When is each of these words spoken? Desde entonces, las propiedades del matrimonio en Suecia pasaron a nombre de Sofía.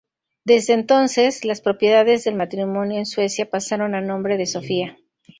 Desde 0.45 0.73
entonces, 0.73 1.45
las 1.45 1.61
propiedades 1.61 2.23
del 2.23 2.33
matrimonio 2.33 2.97
en 2.97 3.05
Suecia 3.05 3.47
pasaron 3.51 3.93
a 3.93 4.01
nombre 4.01 4.35
de 4.35 4.47
Sofía. 4.47 4.97